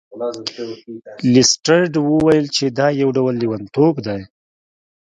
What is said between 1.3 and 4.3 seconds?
لیسټرډ وویل چې دا یو ډول لیونتوب دی.